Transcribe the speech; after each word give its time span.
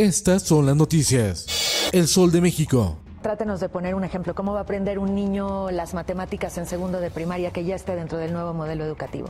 Estas 0.00 0.44
son 0.44 0.64
las 0.64 0.74
noticias. 0.76 1.44
El 1.92 2.08
Sol 2.08 2.32
de 2.32 2.40
México. 2.40 2.96
Trátenos 3.20 3.60
de 3.60 3.68
poner 3.68 3.94
un 3.94 4.02
ejemplo. 4.02 4.34
¿Cómo 4.34 4.54
va 4.54 4.60
a 4.60 4.62
aprender 4.62 4.98
un 4.98 5.14
niño 5.14 5.70
las 5.70 5.92
matemáticas 5.92 6.56
en 6.56 6.64
segundo 6.64 7.00
de 7.00 7.10
primaria 7.10 7.50
que 7.50 7.66
ya 7.66 7.74
esté 7.74 7.94
dentro 7.96 8.16
del 8.16 8.32
nuevo 8.32 8.54
modelo 8.54 8.82
educativo? 8.82 9.28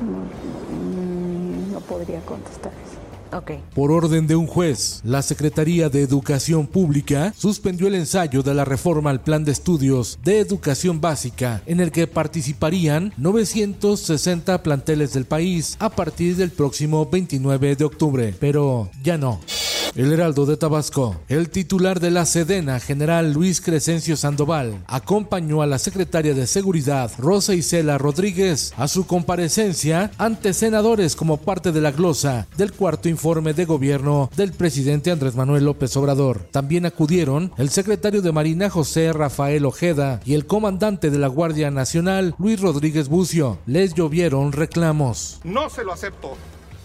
Mm, 0.00 1.72
No 1.72 1.80
podría 1.80 2.20
contestar 2.20 2.70
eso. 2.72 3.36
Ok. 3.36 3.50
Por 3.74 3.90
orden 3.90 4.28
de 4.28 4.36
un 4.36 4.46
juez, 4.46 5.00
la 5.02 5.22
Secretaría 5.22 5.88
de 5.88 6.02
Educación 6.02 6.68
Pública 6.68 7.34
suspendió 7.36 7.88
el 7.88 7.96
ensayo 7.96 8.44
de 8.44 8.54
la 8.54 8.64
reforma 8.64 9.10
al 9.10 9.20
Plan 9.20 9.44
de 9.44 9.50
Estudios 9.50 10.20
de 10.22 10.38
Educación 10.38 11.00
Básica, 11.00 11.62
en 11.66 11.80
el 11.80 11.90
que 11.90 12.06
participarían 12.06 13.12
960 13.16 14.62
planteles 14.62 15.12
del 15.14 15.24
país 15.24 15.76
a 15.80 15.90
partir 15.90 16.36
del 16.36 16.52
próximo 16.52 17.06
29 17.06 17.74
de 17.74 17.84
octubre. 17.84 18.34
Pero 18.38 18.88
ya 19.02 19.18
no. 19.18 19.40
El 19.96 20.12
Heraldo 20.12 20.44
de 20.44 20.58
Tabasco, 20.58 21.16
el 21.26 21.48
titular 21.48 22.00
de 22.00 22.10
la 22.10 22.26
Sedena, 22.26 22.80
general 22.80 23.32
Luis 23.32 23.62
Crescencio 23.62 24.14
Sandoval, 24.14 24.84
acompañó 24.86 25.62
a 25.62 25.66
la 25.66 25.78
secretaria 25.78 26.34
de 26.34 26.46
Seguridad, 26.46 27.10
Rosa 27.16 27.54
Isela 27.54 27.96
Rodríguez, 27.96 28.74
a 28.76 28.88
su 28.88 29.06
comparecencia 29.06 30.10
ante 30.18 30.52
senadores 30.52 31.16
como 31.16 31.38
parte 31.38 31.72
de 31.72 31.80
la 31.80 31.92
glosa 31.92 32.46
del 32.58 32.72
cuarto 32.72 33.08
informe 33.08 33.54
de 33.54 33.64
gobierno 33.64 34.28
del 34.36 34.52
presidente 34.52 35.10
Andrés 35.10 35.34
Manuel 35.34 35.64
López 35.64 35.96
Obrador. 35.96 36.46
También 36.50 36.84
acudieron 36.84 37.52
el 37.56 37.70
secretario 37.70 38.20
de 38.20 38.32
Marina 38.32 38.68
José 38.68 39.14
Rafael 39.14 39.64
Ojeda 39.64 40.20
y 40.26 40.34
el 40.34 40.44
comandante 40.44 41.08
de 41.08 41.18
la 41.18 41.28
Guardia 41.28 41.70
Nacional, 41.70 42.34
Luis 42.38 42.60
Rodríguez 42.60 43.08
Bucio. 43.08 43.60
Les 43.64 43.94
llovieron 43.94 44.52
reclamos. 44.52 45.40
No 45.42 45.70
se 45.70 45.84
lo 45.84 45.94
acepto. 45.94 46.36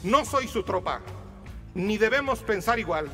No 0.02 0.24
soy 0.24 0.48
su 0.48 0.64
tropa. 0.64 1.02
Ni 1.74 1.98
debemos 1.98 2.40
pensar 2.40 2.80
igual. 2.80 3.10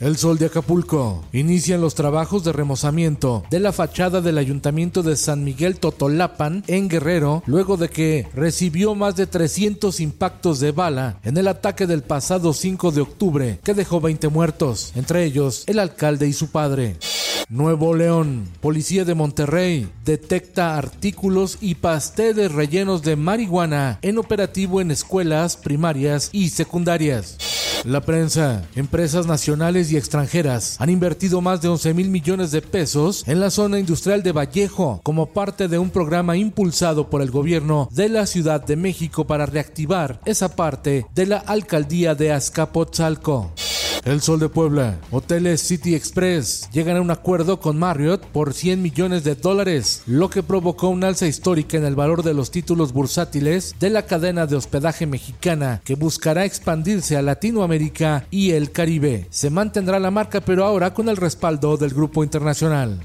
El 0.00 0.16
Sol 0.16 0.38
de 0.38 0.46
Acapulco. 0.46 1.24
Inician 1.32 1.80
los 1.80 1.94
trabajos 1.94 2.44
de 2.44 2.52
remozamiento 2.52 3.44
de 3.50 3.60
la 3.60 3.72
fachada 3.72 4.20
del 4.20 4.38
Ayuntamiento 4.38 5.02
de 5.02 5.16
San 5.16 5.42
Miguel 5.42 5.78
Totolapan 5.78 6.62
en 6.66 6.88
Guerrero, 6.88 7.42
luego 7.46 7.76
de 7.76 7.88
que 7.88 8.28
recibió 8.34 8.94
más 8.94 9.16
de 9.16 9.26
300 9.26 9.98
impactos 10.00 10.60
de 10.60 10.72
bala 10.72 11.18
en 11.24 11.36
el 11.36 11.48
ataque 11.48 11.86
del 11.86 12.02
pasado 12.02 12.52
5 12.52 12.92
de 12.92 13.00
octubre, 13.00 13.58
que 13.64 13.74
dejó 13.74 14.00
20 14.00 14.28
muertos, 14.28 14.92
entre 14.94 15.24
ellos 15.24 15.64
el 15.66 15.78
alcalde 15.78 16.28
y 16.28 16.32
su 16.32 16.50
padre. 16.50 16.96
Nuevo 17.48 17.94
León. 17.94 18.46
Policía 18.60 19.06
de 19.06 19.14
Monterrey 19.14 19.88
detecta 20.04 20.76
artículos 20.76 21.56
y 21.62 21.76
pasteles 21.76 22.52
rellenos 22.52 23.02
de 23.02 23.16
marihuana 23.16 23.98
en 24.02 24.18
operativo 24.18 24.82
en 24.82 24.90
escuelas 24.90 25.56
primarias 25.56 26.28
y 26.32 26.50
secundarias. 26.50 27.57
La 27.84 28.00
prensa, 28.00 28.64
empresas 28.74 29.26
nacionales 29.26 29.92
y 29.92 29.96
extranjeras 29.96 30.76
han 30.80 30.90
invertido 30.90 31.40
más 31.40 31.62
de 31.62 31.68
11 31.68 31.94
mil 31.94 32.10
millones 32.10 32.50
de 32.50 32.60
pesos 32.60 33.22
en 33.26 33.40
la 33.40 33.50
zona 33.50 33.78
industrial 33.78 34.22
de 34.22 34.32
Vallejo 34.32 35.00
como 35.04 35.26
parte 35.26 35.68
de 35.68 35.78
un 35.78 35.90
programa 35.90 36.36
impulsado 36.36 37.08
por 37.08 37.22
el 37.22 37.30
gobierno 37.30 37.88
de 37.92 38.08
la 38.08 38.26
Ciudad 38.26 38.64
de 38.64 38.76
México 38.76 39.26
para 39.26 39.46
reactivar 39.46 40.20
esa 40.24 40.56
parte 40.56 41.06
de 41.14 41.26
la 41.26 41.38
alcaldía 41.38 42.14
de 42.14 42.32
Azcapotzalco. 42.32 43.52
El 44.08 44.22
Sol 44.22 44.40
de 44.40 44.48
Puebla, 44.48 44.98
Hoteles 45.10 45.60
City 45.60 45.94
Express 45.94 46.70
llegan 46.72 46.96
a 46.96 47.02
un 47.02 47.10
acuerdo 47.10 47.60
con 47.60 47.78
Marriott 47.78 48.24
por 48.24 48.54
100 48.54 48.80
millones 48.80 49.22
de 49.22 49.34
dólares, 49.34 50.02
lo 50.06 50.30
que 50.30 50.42
provocó 50.42 50.88
un 50.88 51.04
alza 51.04 51.26
histórica 51.26 51.76
en 51.76 51.84
el 51.84 51.94
valor 51.94 52.22
de 52.22 52.32
los 52.32 52.50
títulos 52.50 52.94
bursátiles 52.94 53.74
de 53.78 53.90
la 53.90 54.06
cadena 54.06 54.46
de 54.46 54.56
hospedaje 54.56 55.04
mexicana 55.04 55.82
que 55.84 55.94
buscará 55.94 56.46
expandirse 56.46 57.18
a 57.18 57.22
Latinoamérica 57.22 58.24
y 58.30 58.52
el 58.52 58.72
Caribe. 58.72 59.26
Se 59.28 59.50
mantendrá 59.50 59.98
la 59.98 60.10
marca 60.10 60.40
pero 60.40 60.64
ahora 60.64 60.94
con 60.94 61.10
el 61.10 61.18
respaldo 61.18 61.76
del 61.76 61.90
grupo 61.90 62.24
internacional. 62.24 63.04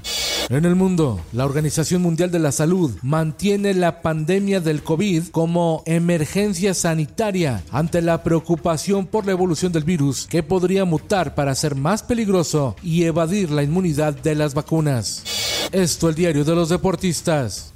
En 0.50 0.66
el 0.66 0.74
mundo, 0.74 1.20
la 1.32 1.46
Organización 1.46 2.02
Mundial 2.02 2.30
de 2.30 2.38
la 2.38 2.52
Salud 2.52 2.94
mantiene 3.02 3.72
la 3.72 4.02
pandemia 4.02 4.60
del 4.60 4.82
COVID 4.82 5.28
como 5.28 5.82
emergencia 5.86 6.74
sanitaria 6.74 7.62
ante 7.70 8.02
la 8.02 8.22
preocupación 8.22 9.06
por 9.06 9.24
la 9.24 9.32
evolución 9.32 9.72
del 9.72 9.84
virus 9.84 10.26
que 10.26 10.42
podría 10.42 10.84
mutar 10.84 11.34
para 11.34 11.54
ser 11.54 11.74
más 11.74 12.02
peligroso 12.02 12.76
y 12.82 13.04
evadir 13.04 13.50
la 13.50 13.62
inmunidad 13.62 14.14
de 14.14 14.34
las 14.34 14.52
vacunas. 14.52 15.24
Esto 15.72 16.10
el 16.10 16.14
diario 16.14 16.44
de 16.44 16.54
los 16.54 16.68
deportistas. 16.68 17.72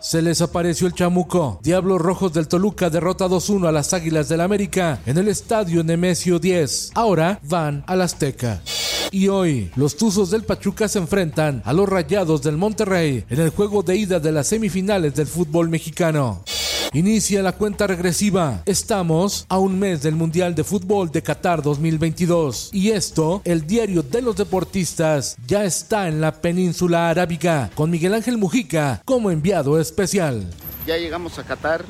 Se 0.00 0.22
les 0.22 0.40
apareció 0.40 0.86
el 0.86 0.94
chamuco. 0.94 1.60
Diablos 1.62 2.00
Rojos 2.00 2.32
del 2.32 2.48
Toluca 2.48 2.88
derrota 2.88 3.26
2-1 3.28 3.68
a 3.68 3.72
las 3.72 3.92
Águilas 3.92 4.30
del 4.30 4.40
América 4.40 4.98
en 5.04 5.18
el 5.18 5.28
estadio 5.28 5.84
Nemesio 5.84 6.38
10. 6.38 6.92
Ahora 6.94 7.38
van 7.42 7.84
al 7.86 8.00
Azteca. 8.00 8.62
Y 9.10 9.28
hoy, 9.28 9.70
los 9.76 9.96
Tuzos 9.96 10.30
del 10.30 10.44
Pachuca 10.44 10.88
se 10.88 11.00
enfrentan 11.00 11.62
a 11.66 11.74
los 11.74 11.88
Rayados 11.88 12.40
del 12.42 12.56
Monterrey 12.56 13.24
en 13.28 13.40
el 13.40 13.50
juego 13.50 13.82
de 13.82 13.96
ida 13.96 14.20
de 14.20 14.32
las 14.32 14.46
semifinales 14.46 15.14
del 15.14 15.26
fútbol 15.26 15.68
mexicano. 15.68 16.44
Inicia 16.92 17.40
la 17.40 17.52
cuenta 17.52 17.86
regresiva. 17.86 18.62
Estamos 18.66 19.46
a 19.48 19.58
un 19.58 19.78
mes 19.78 20.02
del 20.02 20.16
Mundial 20.16 20.56
de 20.56 20.64
Fútbol 20.64 21.12
de 21.12 21.22
Qatar 21.22 21.62
2022. 21.62 22.70
Y 22.72 22.90
esto, 22.90 23.42
el 23.44 23.64
diario 23.64 24.02
de 24.02 24.20
los 24.20 24.34
deportistas, 24.34 25.36
ya 25.46 25.62
está 25.64 26.08
en 26.08 26.20
la 26.20 26.40
península 26.40 27.08
arábiga, 27.08 27.70
con 27.76 27.90
Miguel 27.90 28.14
Ángel 28.14 28.38
Mujica 28.38 29.02
como 29.04 29.30
enviado 29.30 29.78
especial. 29.78 30.50
Ya 30.84 30.96
llegamos 30.96 31.38
a 31.38 31.44
Qatar. 31.44 31.84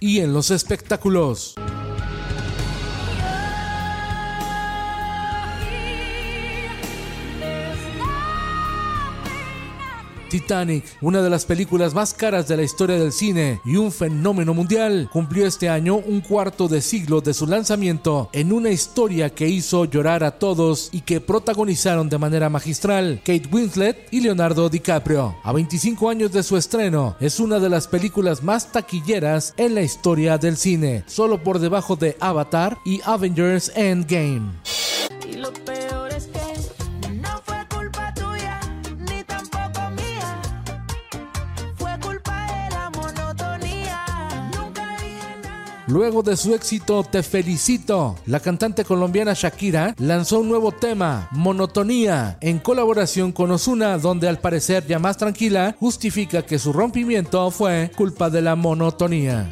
Y 0.00 0.20
en 0.20 0.32
los 0.32 0.50
espectáculos. 0.50 1.54
Titanic, 10.28 10.84
una 11.00 11.22
de 11.22 11.30
las 11.30 11.44
películas 11.44 11.94
más 11.94 12.14
caras 12.14 12.48
de 12.48 12.56
la 12.56 12.62
historia 12.62 12.98
del 12.98 13.12
cine 13.12 13.60
y 13.64 13.76
un 13.76 13.92
fenómeno 13.92 14.54
mundial, 14.54 15.08
cumplió 15.12 15.46
este 15.46 15.68
año 15.68 15.96
un 15.96 16.20
cuarto 16.20 16.68
de 16.68 16.80
siglo 16.80 17.20
de 17.20 17.34
su 17.34 17.46
lanzamiento 17.46 18.28
en 18.32 18.52
una 18.52 18.70
historia 18.70 19.30
que 19.30 19.48
hizo 19.48 19.84
llorar 19.84 20.24
a 20.24 20.32
todos 20.32 20.88
y 20.92 21.02
que 21.02 21.20
protagonizaron 21.20 22.08
de 22.08 22.18
manera 22.18 22.48
magistral 22.48 23.20
Kate 23.24 23.48
Winslet 23.50 24.08
y 24.10 24.20
Leonardo 24.20 24.68
DiCaprio. 24.68 25.36
A 25.42 25.52
25 25.52 26.08
años 26.08 26.32
de 26.32 26.42
su 26.42 26.56
estreno, 26.56 27.16
es 27.20 27.40
una 27.40 27.58
de 27.58 27.68
las 27.68 27.88
películas 27.88 28.42
más 28.42 28.72
taquilleras 28.72 29.54
en 29.56 29.74
la 29.74 29.82
historia 29.82 30.38
del 30.38 30.56
cine, 30.56 31.04
solo 31.06 31.42
por 31.42 31.58
debajo 31.58 31.96
de 31.96 32.16
Avatar 32.20 32.78
y 32.84 33.00
Avengers 33.04 33.72
Endgame. 33.74 34.73
Luego 45.86 46.22
de 46.22 46.36
su 46.36 46.54
éxito 46.54 47.04
Te 47.04 47.22
Felicito, 47.22 48.16
la 48.24 48.40
cantante 48.40 48.84
colombiana 48.84 49.34
Shakira 49.34 49.94
lanzó 49.98 50.40
un 50.40 50.48
nuevo 50.48 50.72
tema, 50.72 51.28
Monotonía, 51.30 52.38
en 52.40 52.58
colaboración 52.58 53.32
con 53.32 53.50
Ozuna, 53.50 53.98
donde 53.98 54.26
al 54.28 54.38
parecer 54.38 54.86
ya 54.86 54.98
más 54.98 55.18
tranquila, 55.18 55.76
justifica 55.78 56.40
que 56.40 56.58
su 56.58 56.72
rompimiento 56.72 57.50
fue 57.50 57.90
culpa 57.94 58.30
de 58.30 58.40
la 58.40 58.56
monotonía. 58.56 59.50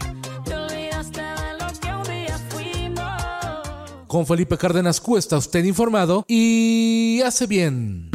Con 4.06 4.26
Felipe 4.26 4.56
Cárdenas 4.56 4.99
Q 5.00 5.19
está 5.19 5.37
usted 5.37 5.62
informado 5.64 6.25
y 6.29 7.20
hace 7.25 7.46
bien. 7.46 8.11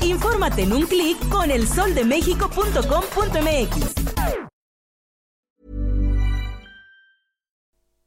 Infórmate 0.00 0.62
en 0.62 0.72
un 0.72 0.86
clic 0.86 1.18
con 1.28 1.50
elsoldemexico.com.mx. 1.50 3.99